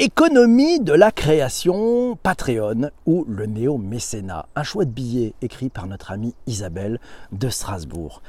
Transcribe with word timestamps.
Économie 0.00 0.80
de 0.80 0.92
la 0.92 1.12
création, 1.12 2.18
Patreon 2.20 2.90
ou 3.06 3.24
le 3.28 3.46
néo-mécénat. 3.46 4.48
Un 4.56 4.64
choix 4.64 4.84
de 4.84 4.90
billet 4.90 5.34
écrit 5.40 5.68
par 5.68 5.86
notre 5.86 6.10
amie 6.10 6.34
Isabelle 6.48 6.98
de 7.30 7.48
Strasbourg. 7.48 8.20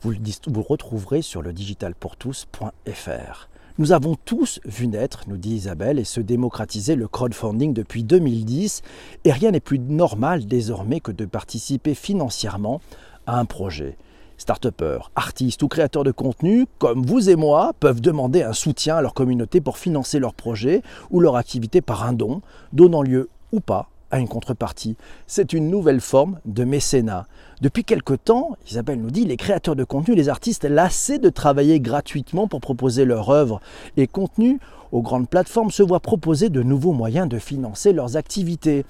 Vous 0.00 0.12
le, 0.12 0.60
retrouverez 0.60 1.22
sur 1.22 1.42
le 1.42 1.52
digitalpourtous.fr. 1.52 3.48
Nous 3.78 3.90
avons 3.90 4.14
tous 4.24 4.60
vu 4.64 4.86
naître, 4.86 5.24
nous 5.26 5.38
dit 5.38 5.56
Isabelle, 5.56 5.98
et 5.98 6.04
se 6.04 6.20
démocratiser 6.20 6.94
le 6.94 7.08
crowdfunding 7.08 7.74
depuis 7.74 8.04
2010, 8.04 8.82
et 9.24 9.32
rien 9.32 9.50
n'est 9.50 9.58
plus 9.58 9.80
normal 9.80 10.46
désormais 10.46 11.00
que 11.00 11.10
de 11.10 11.24
participer 11.24 11.96
financièrement 11.96 12.80
à 13.26 13.40
un 13.40 13.44
projet 13.44 13.96
start 14.38 14.68
artistes 15.14 15.62
ou 15.62 15.68
créateurs 15.68 16.04
de 16.04 16.10
contenu, 16.10 16.66
comme 16.78 17.04
vous 17.04 17.28
et 17.28 17.36
moi, 17.36 17.72
peuvent 17.78 18.00
demander 18.00 18.42
un 18.42 18.52
soutien 18.52 18.96
à 18.96 19.02
leur 19.02 19.12
communauté 19.12 19.60
pour 19.60 19.76
financer 19.76 20.18
leur 20.18 20.32
projet 20.32 20.82
ou 21.10 21.20
leur 21.20 21.36
activité 21.36 21.80
par 21.80 22.04
un 22.04 22.12
don, 22.12 22.40
donnant 22.72 23.02
lieu 23.02 23.28
ou 23.52 23.60
pas 23.60 23.90
à 24.10 24.18
une 24.18 24.28
contrepartie. 24.28 24.96
C'est 25.26 25.52
une 25.52 25.68
nouvelle 25.68 26.00
forme 26.00 26.38
de 26.46 26.64
mécénat. 26.64 27.26
Depuis 27.60 27.84
quelque 27.84 28.14
temps, 28.14 28.56
Isabelle 28.66 29.00
nous 29.00 29.10
dit, 29.10 29.26
les 29.26 29.36
créateurs 29.36 29.76
de 29.76 29.84
contenu, 29.84 30.14
les 30.14 30.28
artistes 30.28 30.64
lassés 30.64 31.18
de 31.18 31.28
travailler 31.28 31.80
gratuitement 31.80 32.48
pour 32.48 32.60
proposer 32.60 33.04
leur 33.04 33.28
œuvre 33.30 33.60
et 33.96 34.06
contenu 34.06 34.60
aux 34.92 35.02
grandes 35.02 35.28
plateformes 35.28 35.70
se 35.70 35.82
voient 35.82 36.00
proposer 36.00 36.48
de 36.48 36.62
nouveaux 36.62 36.92
moyens 36.92 37.28
de 37.28 37.38
financer 37.38 37.92
leurs 37.92 38.16
activités. 38.16 38.86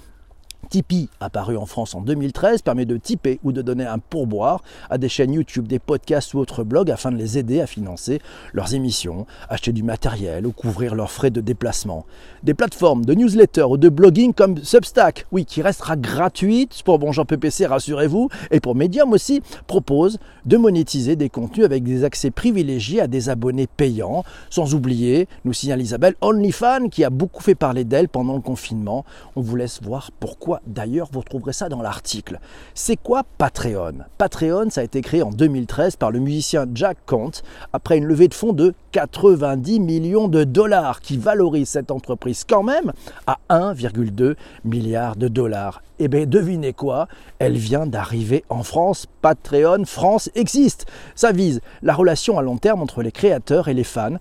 Tipeee, 0.69 1.09
apparu 1.19 1.57
en 1.57 1.65
France 1.65 1.95
en 1.95 2.01
2013, 2.01 2.61
permet 2.61 2.85
de 2.85 2.97
tiper 2.97 3.39
ou 3.43 3.51
de 3.51 3.61
donner 3.61 3.85
un 3.85 3.97
pourboire 3.97 4.61
à 4.89 4.99
des 4.99 5.09
chaînes 5.09 5.33
YouTube, 5.33 5.67
des 5.67 5.79
podcasts 5.79 6.33
ou 6.33 6.39
autres 6.39 6.63
blogs 6.63 6.91
afin 6.91 7.11
de 7.11 7.17
les 7.17 7.39
aider 7.39 7.59
à 7.59 7.65
financer 7.65 8.21
leurs 8.53 8.75
émissions, 8.75 9.25
acheter 9.49 9.71
du 9.71 9.81
matériel 9.81 10.45
ou 10.45 10.51
couvrir 10.51 10.93
leurs 10.93 11.11
frais 11.11 11.31
de 11.31 11.41
déplacement. 11.41 12.05
Des 12.43 12.53
plateformes 12.53 13.03
de 13.03 13.15
newsletter 13.15 13.63
ou 13.63 13.77
de 13.77 13.89
blogging 13.89 14.33
comme 14.33 14.57
Substack, 14.63 15.25
oui, 15.31 15.45
qui 15.45 15.61
restera 15.61 15.95
gratuite 15.95 16.83
pour 16.83 16.99
Bonjour 16.99 17.25
PPC, 17.25 17.65
rassurez-vous, 17.65 18.29
et 18.51 18.59
pour 18.59 18.75
Medium 18.75 19.11
aussi, 19.13 19.41
proposent 19.65 20.19
de 20.45 20.57
monétiser 20.57 21.15
des 21.15 21.29
contenus 21.29 21.65
avec 21.65 21.83
des 21.83 22.03
accès 22.03 22.31
privilégiés 22.31 23.01
à 23.01 23.07
des 23.07 23.29
abonnés 23.29 23.67
payants, 23.67 24.23
sans 24.49 24.75
oublier, 24.75 25.27
nous 25.45 25.53
signale 25.53 25.81
Isabelle, 25.81 26.15
OnlyFans 26.21 26.89
qui 26.89 27.03
a 27.03 27.09
beaucoup 27.09 27.41
fait 27.41 27.55
parler 27.55 27.85
d'elle 27.85 28.09
pendant 28.09 28.35
le 28.35 28.41
confinement. 28.41 29.05
On 29.35 29.41
vous 29.41 29.55
laisse 29.55 29.81
voir 29.81 30.11
pourquoi 30.19 30.48
D'ailleurs, 30.65 31.09
vous 31.11 31.19
retrouverez 31.19 31.53
ça 31.53 31.69
dans 31.69 31.81
l'article. 31.81 32.39
C'est 32.73 32.97
quoi 32.97 33.23
Patreon? 33.37 33.99
Patreon, 34.17 34.69
ça 34.69 34.81
a 34.81 34.83
été 34.83 35.01
créé 35.01 35.21
en 35.21 35.29
2013 35.29 35.95
par 35.95 36.11
le 36.11 36.19
musicien 36.19 36.65
Jack 36.73 36.97
Kant 37.05 37.31
après 37.73 37.97
une 37.97 38.05
levée 38.05 38.27
de 38.27 38.33
fonds 38.33 38.53
de 38.53 38.73
90 38.91 39.79
millions 39.79 40.27
de 40.27 40.43
dollars 40.43 41.01
qui 41.01 41.17
valorise 41.17 41.69
cette 41.69 41.91
entreprise 41.91 42.43
quand 42.47 42.63
même 42.63 42.91
à 43.27 43.37
1,2 43.49 44.35
milliard 44.65 45.15
de 45.15 45.27
dollars. 45.27 45.81
Eh 45.99 46.07
bien, 46.07 46.25
devinez 46.25 46.73
quoi? 46.73 47.07
Elle 47.39 47.57
vient 47.57 47.85
d'arriver 47.85 48.45
en 48.49 48.63
France. 48.63 49.05
Patreon 49.21 49.83
France 49.85 50.29
existe. 50.33 50.85
Ça 51.13 51.31
vise 51.31 51.59
la 51.81 51.93
relation 51.93 52.39
à 52.39 52.41
long 52.41 52.57
terme 52.57 52.81
entre 52.81 53.03
les 53.03 53.11
créateurs 53.11 53.67
et 53.67 53.73
les 53.73 53.83
fans 53.83 54.17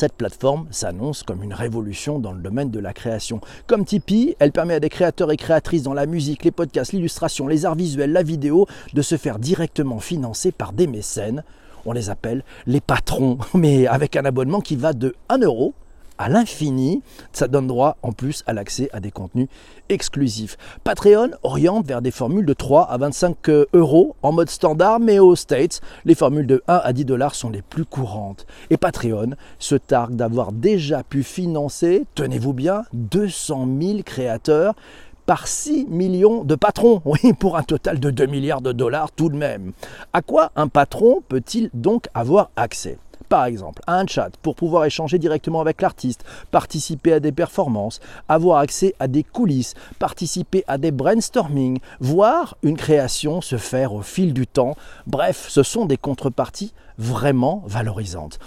cette 0.00 0.14
plateforme 0.14 0.66
s'annonce 0.70 1.22
comme 1.22 1.42
une 1.42 1.52
révolution 1.52 2.18
dans 2.18 2.32
le 2.32 2.40
domaine 2.40 2.70
de 2.70 2.78
la 2.78 2.94
création. 2.94 3.42
Comme 3.66 3.84
Tipeee, 3.84 4.34
elle 4.38 4.50
permet 4.50 4.72
à 4.72 4.80
des 4.80 4.88
créateurs 4.88 5.30
et 5.30 5.36
créatrices 5.36 5.82
dans 5.82 5.92
la 5.92 6.06
musique, 6.06 6.42
les 6.42 6.50
podcasts, 6.50 6.94
l'illustration, 6.94 7.46
les 7.46 7.66
arts 7.66 7.74
visuels, 7.74 8.10
la 8.10 8.22
vidéo 8.22 8.66
de 8.94 9.02
se 9.02 9.18
faire 9.18 9.38
directement 9.38 9.98
financer 9.98 10.52
par 10.52 10.72
des 10.72 10.86
mécènes. 10.86 11.44
On 11.84 11.92
les 11.92 12.08
appelle 12.08 12.44
les 12.66 12.80
patrons, 12.80 13.36
mais 13.54 13.86
avec 13.86 14.16
un 14.16 14.24
abonnement 14.24 14.62
qui 14.62 14.74
va 14.74 14.94
de 14.94 15.14
1 15.28 15.40
euro 15.40 15.74
à 16.20 16.28
l'infini. 16.28 17.02
Ça 17.32 17.48
donne 17.48 17.66
droit 17.66 17.96
en 18.02 18.12
plus 18.12 18.44
à 18.46 18.52
l'accès 18.52 18.90
à 18.92 19.00
des 19.00 19.10
contenus 19.10 19.48
exclusifs. 19.88 20.56
Patreon 20.84 21.30
oriente 21.42 21.86
vers 21.86 22.02
des 22.02 22.10
formules 22.10 22.44
de 22.44 22.52
3 22.52 22.84
à 22.84 22.98
25 22.98 23.48
euh, 23.48 23.66
euros 23.72 24.14
en 24.22 24.30
mode 24.30 24.50
standard, 24.50 25.00
mais 25.00 25.18
aux 25.18 25.34
States, 25.34 25.80
les 26.04 26.14
formules 26.14 26.46
de 26.46 26.62
1 26.68 26.82
à 26.84 26.92
10 26.92 27.06
dollars 27.06 27.34
sont 27.34 27.48
les 27.50 27.62
plus 27.62 27.86
courantes. 27.86 28.46
Et 28.68 28.76
Patreon 28.76 29.30
se 29.58 29.74
targue 29.74 30.14
d'avoir 30.14 30.52
déjà 30.52 31.02
pu 31.02 31.22
financer, 31.22 32.04
tenez-vous 32.14 32.52
bien, 32.52 32.82
200 32.92 33.66
000 33.80 34.02
créateurs 34.04 34.74
par 35.24 35.48
6 35.48 35.86
millions 35.88 36.44
de 36.44 36.54
patrons, 36.54 37.00
oui, 37.06 37.32
pour 37.32 37.56
un 37.56 37.62
total 37.62 37.98
de 37.98 38.10
2 38.10 38.26
milliards 38.26 38.60
de 38.60 38.72
dollars 38.72 39.10
tout 39.10 39.30
de 39.30 39.36
même. 39.36 39.72
À 40.12 40.20
quoi 40.20 40.52
un 40.54 40.68
patron 40.68 41.22
peut-il 41.28 41.70
donc 41.72 42.08
avoir 42.12 42.50
accès? 42.56 42.98
Par 43.30 43.46
exemple 43.46 43.80
un 43.86 44.06
chat 44.06 44.30
pour 44.42 44.56
pouvoir 44.56 44.84
échanger 44.84 45.18
directement 45.18 45.62
avec 45.62 45.80
l'artiste, 45.80 46.24
participer 46.50 47.14
à 47.14 47.20
des 47.20 47.32
performances, 47.32 48.00
avoir 48.28 48.58
accès 48.58 48.94
à 48.98 49.08
des 49.08 49.22
coulisses, 49.22 49.74
participer 49.98 50.64
à 50.66 50.76
des 50.76 50.90
brainstorming, 50.90 51.78
voir 52.00 52.58
une 52.62 52.76
création 52.76 53.40
se 53.40 53.56
faire 53.56 53.94
au 53.94 54.02
fil 54.02 54.34
du 54.34 54.46
temps. 54.46 54.74
Bref, 55.06 55.46
ce 55.48 55.62
sont 55.62 55.86
des 55.86 55.96
contreparties 55.96 56.74
vraiment 56.98 57.62
valorisantes. 57.66 58.38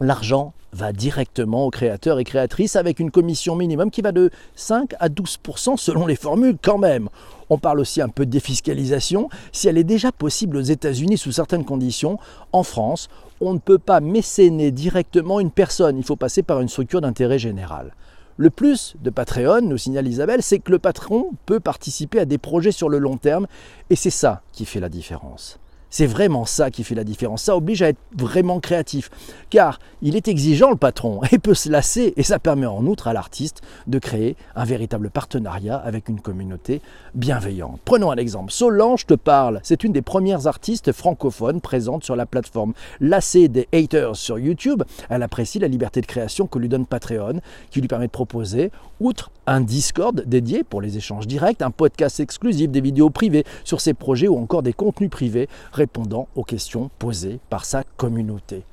L'argent 0.00 0.54
va 0.72 0.92
directement 0.92 1.66
aux 1.66 1.70
créateurs 1.70 2.18
et 2.18 2.24
créatrices 2.24 2.76
avec 2.76 2.98
une 2.98 3.10
commission 3.10 3.54
minimum 3.54 3.90
qui 3.90 4.02
va 4.02 4.10
de 4.10 4.30
5 4.56 4.94
à 4.98 5.08
12% 5.08 5.76
selon 5.76 6.06
les 6.06 6.16
formules 6.16 6.56
quand 6.60 6.78
même. 6.78 7.08
On 7.50 7.58
parle 7.58 7.80
aussi 7.80 8.00
un 8.00 8.08
peu 8.08 8.26
de 8.26 8.30
défiscalisation. 8.30 9.28
Si 9.52 9.68
elle 9.68 9.78
est 9.78 9.84
déjà 9.84 10.12
possible 10.12 10.56
aux 10.56 10.62
États-Unis 10.62 11.18
sous 11.18 11.32
certaines 11.32 11.64
conditions, 11.64 12.18
en 12.52 12.62
France, 12.62 13.08
on 13.40 13.54
ne 13.54 13.58
peut 13.58 13.78
pas 13.78 14.00
mécéner 14.00 14.70
directement 14.70 15.40
une 15.40 15.50
personne. 15.50 15.98
Il 15.98 16.04
faut 16.04 16.16
passer 16.16 16.42
par 16.42 16.60
une 16.60 16.68
structure 16.68 17.00
d'intérêt 17.00 17.38
général. 17.38 17.94
Le 18.36 18.50
plus 18.50 18.96
de 19.00 19.10
Patreon, 19.10 19.60
nous 19.62 19.78
signale 19.78 20.08
Isabelle, 20.08 20.42
c'est 20.42 20.58
que 20.58 20.72
le 20.72 20.80
patron 20.80 21.30
peut 21.46 21.60
participer 21.60 22.18
à 22.18 22.24
des 22.24 22.38
projets 22.38 22.72
sur 22.72 22.88
le 22.88 22.98
long 22.98 23.16
terme 23.16 23.46
et 23.90 23.96
c'est 23.96 24.10
ça 24.10 24.42
qui 24.52 24.64
fait 24.64 24.80
la 24.80 24.88
différence. 24.88 25.60
C'est 25.96 26.06
vraiment 26.06 26.44
ça 26.44 26.72
qui 26.72 26.82
fait 26.82 26.96
la 26.96 27.04
différence. 27.04 27.44
Ça 27.44 27.56
oblige 27.56 27.80
à 27.80 27.90
être 27.90 28.00
vraiment 28.16 28.58
créatif. 28.58 29.10
Car 29.48 29.78
il 30.02 30.16
est 30.16 30.26
exigeant 30.26 30.70
le 30.70 30.76
patron 30.76 31.20
et 31.30 31.38
peut 31.38 31.54
se 31.54 31.68
lasser. 31.68 32.12
Et 32.16 32.24
ça 32.24 32.40
permet 32.40 32.66
en 32.66 32.84
outre 32.84 33.06
à 33.06 33.12
l'artiste 33.12 33.62
de 33.86 34.00
créer 34.00 34.34
un 34.56 34.64
véritable 34.64 35.08
partenariat 35.08 35.76
avec 35.76 36.08
une 36.08 36.20
communauté 36.20 36.80
bienveillante. 37.14 37.78
Prenons 37.84 38.10
un 38.10 38.16
exemple. 38.16 38.50
Solange 38.50 39.06
te 39.06 39.14
parle. 39.14 39.60
C'est 39.62 39.84
une 39.84 39.92
des 39.92 40.02
premières 40.02 40.48
artistes 40.48 40.90
francophones 40.90 41.60
présentes 41.60 42.02
sur 42.02 42.16
la 42.16 42.26
plateforme. 42.26 42.74
Lassée 42.98 43.46
des 43.46 43.68
haters 43.72 44.16
sur 44.16 44.40
YouTube, 44.40 44.82
elle 45.10 45.22
apprécie 45.22 45.60
la 45.60 45.68
liberté 45.68 46.00
de 46.00 46.06
création 46.06 46.48
que 46.48 46.58
lui 46.58 46.68
donne 46.68 46.86
Patreon, 46.86 47.38
qui 47.70 47.80
lui 47.80 47.86
permet 47.86 48.06
de 48.06 48.10
proposer, 48.10 48.72
outre 48.98 49.30
un 49.46 49.60
Discord 49.60 50.22
dédié 50.26 50.64
pour 50.64 50.80
les 50.80 50.96
échanges 50.96 51.26
directs, 51.26 51.62
un 51.62 51.70
podcast 51.70 52.20
exclusif, 52.20 52.70
des 52.70 52.80
vidéos 52.80 53.10
privées 53.10 53.44
sur 53.64 53.80
ses 53.80 53.94
projets 53.94 54.28
ou 54.28 54.36
encore 54.36 54.62
des 54.62 54.72
contenus 54.72 55.10
privés 55.10 55.48
répondant 55.72 56.28
aux 56.34 56.44
questions 56.44 56.90
posées 56.98 57.40
par 57.50 57.64
sa 57.64 57.84
communauté. 57.96 58.64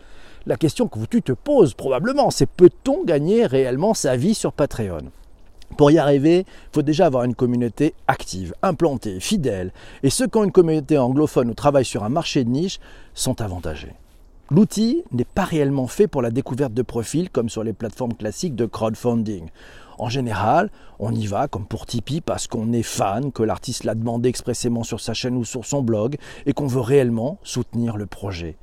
La 0.45 0.55
question 0.55 0.87
que 0.87 0.99
tu 1.05 1.21
te 1.21 1.33
poses 1.33 1.73
probablement, 1.73 2.31
c'est 2.31 2.49
peut-on 2.49 3.03
gagner 3.03 3.45
réellement 3.45 3.93
sa 3.93 4.15
vie 4.15 4.33
sur 4.33 4.53
Patreon? 4.53 5.11
Pour 5.77 5.91
y 5.91 5.99
arriver, 5.99 6.39
il 6.39 6.73
faut 6.73 6.81
déjà 6.81 7.05
avoir 7.05 7.23
une 7.23 7.35
communauté 7.35 7.93
active, 8.07 8.53
implantée, 8.61 9.19
fidèle. 9.19 9.71
Et 10.03 10.09
ceux 10.09 10.27
qui 10.27 10.38
ont 10.38 10.43
une 10.43 10.51
communauté 10.51 10.97
anglophone 10.97 11.49
ou 11.49 11.53
travaillent 11.53 11.85
sur 11.85 12.03
un 12.03 12.09
marché 12.09 12.43
de 12.43 12.49
niche 12.49 12.79
sont 13.13 13.39
avantagés. 13.41 13.93
L'outil 14.53 15.06
n'est 15.13 15.23
pas 15.23 15.45
réellement 15.45 15.88
fait 15.88 16.07
pour 16.07 16.22
la 16.22 16.29
découverte 16.29 16.73
de 16.73 16.81
profils 16.81 17.29
comme 17.29 17.47
sur 17.47 17.63
les 17.63 17.72
plateformes 17.72 18.13
classiques 18.13 18.53
de 18.53 18.66
crowdfunding. 18.66 19.47
En 19.97 20.09
général, 20.09 20.69
on 21.00 21.16
y 21.16 21.25
va 21.25 21.47
comme 21.47 21.66
pour 21.66 21.85
Tipeee 21.85 22.19
parce 22.19 22.47
qu'on 22.47 22.73
est 22.73 22.84
fan, 22.84 23.31
que 23.31 23.44
l'artiste 23.44 23.85
l'a 23.85 23.95
demandé 23.95 24.28
expressément 24.28 24.84
sur 24.84 25.00
sa 25.00 25.13
chaîne 25.13 25.38
ou 25.38 25.45
sur 25.45 25.63
son 25.63 25.81
blog 25.81 26.17
et 26.45 26.51
qu'on 26.51 26.67
veut 26.67 26.81
réellement 26.81 27.38
soutenir 27.44 27.95
le 27.95 28.07
projet. 28.07 28.57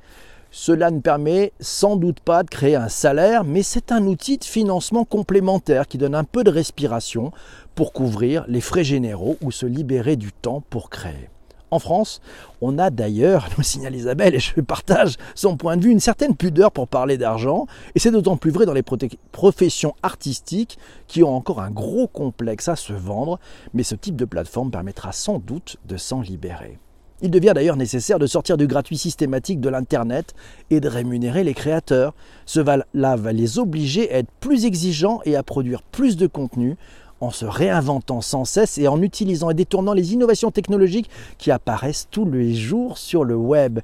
Cela 0.51 0.91
ne 0.91 0.99
permet 0.99 1.53
sans 1.59 1.95
doute 1.95 2.19
pas 2.19 2.43
de 2.43 2.49
créer 2.49 2.75
un 2.75 2.89
salaire, 2.89 3.43
mais 3.43 3.63
c'est 3.63 3.91
un 3.91 4.05
outil 4.05 4.37
de 4.37 4.43
financement 4.43 5.05
complémentaire 5.05 5.87
qui 5.87 5.97
donne 5.97 6.13
un 6.13 6.23
peu 6.23 6.43
de 6.43 6.51
respiration 6.51 7.31
pour 7.73 7.93
couvrir 7.93 8.45
les 8.47 8.61
frais 8.61 8.83
généraux 8.83 9.37
ou 9.41 9.49
se 9.49 9.65
libérer 9.65 10.17
du 10.17 10.31
temps 10.33 10.61
pour 10.69 10.91
créer. 10.91 11.29
En 11.71 11.79
France, 11.79 12.21
on 12.61 12.77
a 12.77 12.89
d'ailleurs, 12.89 13.49
nous 13.57 13.63
signale 13.63 13.95
Isabelle, 13.95 14.35
et 14.35 14.39
je 14.39 14.59
partage 14.61 15.15
son 15.35 15.57
point 15.57 15.77
de 15.77 15.83
vue, 15.83 15.91
une 15.91 15.99
certaine 15.99 16.35
pudeur 16.35 16.71
pour 16.71 16.87
parler 16.87 17.17
d'argent, 17.17 17.67
et 17.95 17.99
c'est 17.99 18.11
d'autant 18.11 18.37
plus 18.37 18.51
vrai 18.51 18.65
dans 18.65 18.73
les 18.73 18.83
professions 19.31 19.95
artistiques 20.01 20.77
qui 21.07 21.23
ont 21.23 21.35
encore 21.35 21.61
un 21.61 21.71
gros 21.71 22.07
complexe 22.07 22.67
à 22.67 22.75
se 22.75 22.93
vendre, 22.93 23.39
mais 23.73 23.83
ce 23.83 23.95
type 23.95 24.15
de 24.15 24.25
plateforme 24.25 24.71
permettra 24.71 25.11
sans 25.11 25.39
doute 25.39 25.77
de 25.85 25.97
s'en 25.97 26.21
libérer. 26.21 26.79
Il 27.21 27.31
devient 27.31 27.51
d'ailleurs 27.53 27.75
nécessaire 27.75 28.17
de 28.17 28.27
sortir 28.27 28.55
du 28.55 28.65
gratuit 28.65 28.97
systématique 28.97 29.59
de 29.59 29.67
l'Internet 29.67 30.33
et 30.69 30.79
de 30.79 30.87
rémunérer 30.87 31.43
les 31.43 31.53
créateurs. 31.53 32.13
Cela 32.45 32.85
va 32.93 33.33
les 33.33 33.59
obliger 33.59 34.09
à 34.13 34.19
être 34.19 34.31
plus 34.39 34.63
exigeants 34.63 35.19
et 35.25 35.35
à 35.35 35.43
produire 35.43 35.81
plus 35.81 36.15
de 36.15 36.27
contenu 36.27 36.77
en 37.21 37.31
se 37.31 37.45
réinventant 37.45 38.21
sans 38.21 38.45
cesse 38.45 38.77
et 38.77 38.87
en 38.87 39.01
utilisant 39.01 39.49
et 39.49 39.53
détournant 39.53 39.93
les 39.93 40.13
innovations 40.13 40.51
technologiques 40.51 41.09
qui 41.37 41.51
apparaissent 41.51 42.07
tous 42.11 42.25
les 42.25 42.53
jours 42.53 42.97
sur 42.97 43.23
le 43.23 43.35
web. 43.35 43.79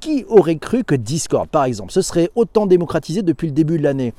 Qui 0.00 0.24
aurait 0.28 0.56
cru 0.56 0.82
que 0.82 0.94
Discord, 0.94 1.48
par 1.48 1.64
exemple, 1.64 1.92
se 1.92 2.00
serait 2.00 2.30
autant 2.34 2.66
démocratisé 2.66 3.22
depuis 3.22 3.48
le 3.48 3.52
début 3.52 3.76
de 3.76 3.82
l'année? 3.82 4.14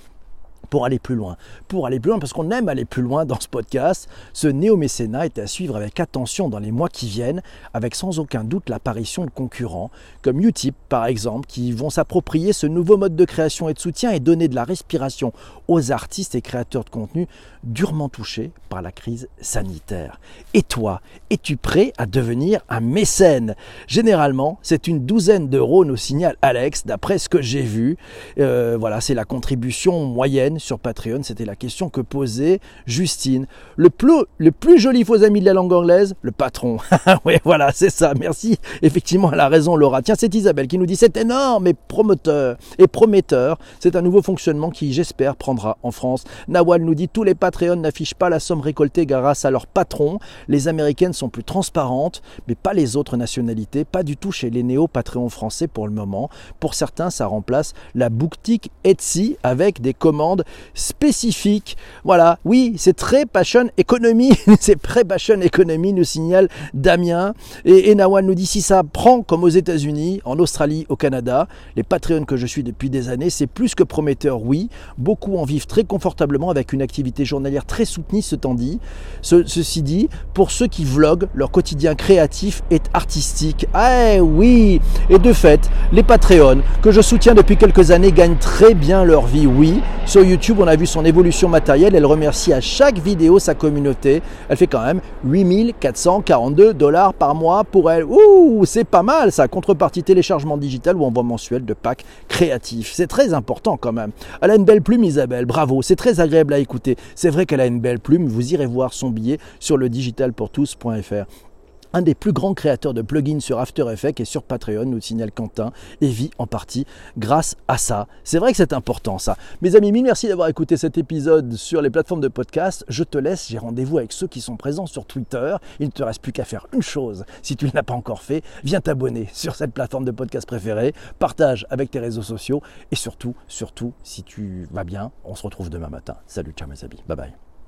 Pour 0.72 0.86
aller 0.86 0.98
plus 1.00 1.16
loin. 1.16 1.38
Pour 1.68 1.86
aller 1.86 2.00
plus 2.00 2.10
loin, 2.10 2.18
parce 2.20 2.34
qu'on 2.34 2.50
aime 2.50 2.70
aller 2.70 2.86
plus 2.86 3.04
loin 3.04 3.26
dans 3.26 3.40
ce 3.40 3.48
podcast, 3.48 4.10
ce 4.34 4.48
néo-mécénat 4.48 5.26
est 5.26 5.38
à 5.38 5.46
suivre 5.46 5.76
avec 5.76 6.00
attention 6.00 6.48
dans 6.50 6.60
les 6.60 6.72
mois 6.72 6.88
qui 6.88 7.08
viennent, 7.08 7.44
avec 7.74 7.94
sans 7.94 8.20
aucun 8.20 8.46
doute 8.46 8.70
l'apparition 8.70 9.26
de 9.26 9.30
concurrents, 9.30 9.92
comme 10.22 10.42
Utip 10.42 10.74
par 10.88 11.06
exemple, 11.06 11.46
qui 11.46 11.74
vont 11.74 11.90
s'approprier 11.90 12.54
ce 12.54 12.68
nouveau 12.68 12.98
mode 12.98 13.18
de 13.18 13.26
création 13.26 13.68
et 13.68 13.74
de 13.74 13.80
soutien 13.80 14.12
et 14.12 14.22
donner 14.22 14.48
de 14.48 14.56
la 14.56 14.64
respiration 14.64 15.34
aux 15.68 15.92
artistes 15.92 16.36
et 16.36 16.42
créateurs 16.42 16.86
de 16.86 16.90
contenu 16.90 17.28
durement 17.64 18.08
touchés 18.08 18.52
par 18.70 18.82
la 18.82 18.94
crise 18.94 19.28
sanitaire. 19.42 20.20
Et 20.54 20.64
toi, 20.64 21.02
es-tu 21.30 21.58
prêt 21.58 21.92
à 21.98 22.06
devenir 22.06 22.62
un 22.70 22.80
mécène? 22.80 23.56
Généralement, 23.88 24.58
c'est 24.62 24.88
une 24.88 25.06
douzaine 25.06 25.50
d'euros, 25.50 25.84
nous 25.84 25.98
signale 25.98 26.38
Alex, 26.42 26.86
d'après 26.86 27.18
ce 27.18 27.28
que 27.28 27.42
j'ai 27.42 27.62
vu. 27.62 27.98
Euh, 28.40 28.78
voilà, 28.80 29.02
c'est 29.02 29.14
la 29.14 29.26
contribution 29.26 30.06
moyenne 30.06 30.60
sur 30.62 30.80
Patreon. 30.80 31.24
C'était 31.24 31.46
la 31.46 31.56
question 31.56 31.90
que 31.90 32.02
posait 32.02 32.60
Justine. 32.86 33.48
Le 33.76 33.90
plus, 33.90 34.24
le 34.38 34.52
plus 34.52 34.80
joli 34.80 35.04
faux 35.04 35.24
ami 35.24 35.42
de 35.42 35.46
la 35.46 35.54
langue 35.54 35.74
anglaise, 35.74 36.16
le 36.22 36.32
patron. 36.32 36.78
oui, 37.26 37.36
voilà, 37.44 37.72
c'est 37.74 37.90
ça. 37.90 38.14
Merci. 38.20 38.58
Effectivement, 38.82 39.32
elle 39.32 39.40
a 39.40 39.50
raison, 39.50 39.76
Laura. 39.76 40.02
Tiens, 40.02 40.16
c'est 40.18 40.34
Isabelle 40.34 40.68
qui 40.68 40.78
nous 40.78 40.86
dit 40.86 40.96
c'est 40.96 41.18
énorme 41.18 41.68
et 41.68 41.74
promoteur 41.74 42.58
et 42.78 42.88
prometteur. 42.88 43.58
C'est 43.80 43.96
un 43.96 44.02
nouveau 44.02 44.22
fonctionnement 44.22 44.70
qui, 44.70 44.94
j'espère, 44.94 45.36
prendra 45.36 45.78
en 45.84 45.92
France. 45.92 46.24
Nawal 46.48 46.82
nous 46.82 46.96
dit 46.96 47.10
tous 47.10 47.24
les 47.24 47.36
Patreons 47.36 47.76
n'affichent 47.76 48.16
pas 48.16 48.30
la 48.30 48.40
somme 48.40 48.62
récoltée 48.62 49.06
grâce 49.06 49.46
à 49.46 49.52
leur 49.52 49.68
patron. 49.68 50.20
Les 50.48 50.68
Américaines 50.68 51.14
sont 51.14 51.30
plus 51.30 51.44
transparentes, 51.44 52.22
mais 52.48 52.56
pas 52.56 52.74
les 52.74 52.96
autres 52.96 53.18
nationalités. 53.18 53.86
Pas 53.86 54.04
du 54.04 54.18
tout 54.18 54.32
chez 54.32 54.50
les 54.50 54.64
néo-Patreons 54.64 55.30
français 55.30 55.68
pour 55.68 55.88
le 55.88 55.94
moment. 55.94 56.30
Pour 56.60 56.74
certains, 56.74 57.10
ça 57.10 57.26
remplace 57.26 57.74
la 57.96 58.10
boutique 58.10 58.72
Etsy 58.84 59.38
avec 59.44 59.82
des 59.82 59.94
commandes 59.94 60.44
spécifiques. 60.74 61.78
Voilà, 62.04 62.40
oui, 62.46 62.76
c'est 62.78 62.96
très 62.96 63.26
passion 63.26 63.70
economy. 63.78 64.32
c'est 64.60 64.82
très 64.82 65.04
passion 65.04 65.40
economy, 65.42 65.94
nous 65.94 66.04
signale 66.04 66.50
Damien. 66.74 67.34
Et, 67.66 67.92
et 67.92 67.96
Nawal 67.96 68.26
nous 68.26 68.36
dit 68.36 68.46
si 68.46 68.62
ça 68.62 68.84
prend 68.84 69.22
comme 69.22 69.44
aux 69.44 69.50
États-Unis, 69.50 70.22
en 70.26 70.40
Australie, 70.40 70.86
au 70.90 70.96
Canada, 70.96 71.48
les 71.76 71.84
Patreons 71.84 72.26
que 72.26 72.38
je 72.38 72.46
suis 72.46 72.64
depuis 72.64 72.90
des 72.90 73.10
années, 73.10 73.30
c'est 73.30 73.48
plus 73.48 73.76
que 73.76 73.84
prometteur, 73.84 74.44
oui. 74.44 74.70
Beaucoup 74.98 75.38
en 75.38 75.44
vivent 75.44 75.68
très 75.68 75.84
confortablement 75.84 76.50
avec 76.50 76.74
une 76.74 76.82
activité 76.82 77.26
journalière 77.26 77.66
très 77.66 77.86
soutenue, 77.86 78.22
ce 78.22 78.36
temps 78.36 78.54
dit. 78.54 78.80
ceci 79.22 79.82
dit, 79.82 80.10
pour 80.34 80.52
ceux 80.52 80.68
qui 80.68 80.84
vloguent, 80.84 81.28
leur 81.34 81.52
quotidien 81.52 81.96
créatif 81.96 82.62
est 82.72 82.86
artistique. 82.94 83.68
Ah 83.74 84.18
oui 84.22 84.82
Et 85.10 85.20
de 85.20 85.34
fait, 85.34 85.70
les 85.92 86.04
Patreons, 86.04 86.62
que 86.82 86.92
je 86.92 87.02
soutiens 87.02 87.34
depuis 87.34 87.58
quelques 87.58 87.92
années, 87.92 88.12
gagnent 88.12 88.38
très 88.38 88.74
bien 88.74 89.04
leur 89.04 89.26
vie, 89.26 89.48
oui. 89.48 89.82
YouTube, 90.32 90.60
on 90.62 90.68
a 90.68 90.78
vu 90.78 90.86
son 90.86 91.04
évolution 91.04 91.50
matérielle. 91.50 91.94
Elle 91.94 92.06
remercie 92.06 92.54
à 92.54 92.62
chaque 92.62 92.98
vidéo 92.98 93.38
sa 93.38 93.54
communauté. 93.54 94.22
Elle 94.48 94.56
fait 94.56 94.66
quand 94.66 94.82
même 94.82 95.02
8442 95.26 96.74
dollars 96.74 97.14
par 97.14 97.36
mois 97.36 97.66
pour 97.66 97.92
elle. 97.92 98.06
Ouh, 98.06 98.64
c'est 98.66 98.86
pas 98.86 99.04
mal 99.04 99.34
ça. 99.34 99.50
Contrepartie 99.50 100.04
téléchargement 100.04 100.56
digital 100.56 100.96
ou 100.96 101.04
envoi 101.04 101.24
mensuel 101.24 101.66
de 101.66 101.74
packs 101.74 102.06
créatifs. 102.30 102.94
C'est 102.94 103.08
très 103.08 103.34
important 103.34 103.76
quand 103.76 103.92
même. 103.92 104.12
Elle 104.42 104.52
a 104.52 104.56
une 104.56 104.64
belle 104.64 104.82
plume, 104.82 105.04
Isabelle. 105.04 105.46
Bravo. 105.46 105.82
C'est 105.82 105.98
très 105.98 106.22
agréable 106.22 106.54
à 106.54 106.60
écouter. 106.60 106.96
C'est 107.14 107.30
vrai 107.30 107.46
qu'elle 107.46 107.60
a 107.60 107.66
une 107.66 107.82
belle 107.82 108.00
plume. 108.00 108.28
Vous 108.28 108.54
irez 108.54 108.68
voir 108.68 108.94
son 108.94 109.10
billet 109.10 109.38
sur 109.60 109.76
le 109.76 109.90
digitalpourtous.fr 109.90 111.51
un 111.94 112.02
des 112.02 112.16
plus 112.16 112.34
grands 112.34 112.54
créateurs 112.54 112.94
de 112.94 113.02
plugins 113.02 113.40
sur 113.40 113.60
After 113.60 113.86
Effects 113.92 114.20
et 114.20 114.26
sur 114.26 114.44
Patreon, 114.44 114.86
nous 114.86 115.02
signale 115.02 115.32
Quentin, 115.32 115.72
et 116.02 116.08
vit 116.08 116.32
en 116.38 116.48
partie 116.48 116.86
grâce 117.18 117.56
à 117.68 117.78
ça. 117.78 118.08
C'est 118.24 118.40
vrai 118.40 118.52
que 118.52 118.58
c'est 118.58 118.74
important 118.74 119.18
ça. 119.18 119.38
Mes 119.62 119.76
amis, 119.76 119.92
mille 119.92 120.04
merci 120.04 120.28
d'avoir 120.28 120.48
écouté 120.48 120.78
cet 120.78 120.98
épisode 120.98 121.54
sur 121.54 121.82
les 121.82 121.90
plateformes 121.90 122.22
de 122.22 122.28
podcast. 122.28 122.86
Je 122.88 123.04
te 123.04 123.18
laisse, 123.18 123.48
j'ai 123.50 123.58
rendez-vous 123.58 123.98
avec 123.98 124.12
ceux 124.12 124.28
qui 124.28 124.42
sont 124.42 124.58
présents 124.58 124.86
sur 124.86 125.06
Twitter. 125.06 125.56
Il 125.80 125.88
ne 125.88 125.92
te 125.92 126.04
reste 126.04 126.22
plus 126.22 126.32
qu'à 126.32 126.46
faire 126.46 126.68
une 126.74 126.82
chose. 126.82 127.26
Si 127.42 127.56
tu 127.56 127.66
ne 127.66 127.72
l'as 127.74 127.84
pas 127.84 127.94
encore 127.94 128.22
fait, 128.22 128.44
viens 128.64 128.82
t'abonner 128.82 129.28
sur 129.34 129.56
cette 129.56 129.74
plateforme 129.74 130.06
de 130.06 130.12
podcast 130.12 130.48
préférée, 130.48 130.94
partage 131.20 131.66
avec 131.70 131.92
tes 131.92 132.00
réseaux 132.00 132.22
sociaux 132.22 132.62
et 132.92 132.96
surtout, 132.96 133.36
surtout, 133.48 133.94
si 134.04 134.24
tu 134.24 134.68
vas 134.72 134.84
bien, 134.84 135.12
on 135.24 135.36
se 135.36 135.44
retrouve 135.44 135.70
demain 135.70 135.90
matin. 135.90 136.18
Salut, 136.28 136.54
ciao 136.54 136.68
mes 136.68 136.84
amis. 136.84 137.04
Bye 137.08 137.18
bye. 137.18 137.51